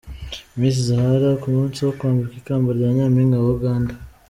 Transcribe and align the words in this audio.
Miss 0.59 0.75
Zahara 0.87 1.31
ku 1.41 1.47
munsi 1.55 1.77
wo 1.85 1.91
kwambikwa 1.97 2.35
ikamba 2.41 2.69
rya 2.77 2.89
Nyampinga 2.95 3.35
wa 3.43 3.51
Uganda. 3.57 3.93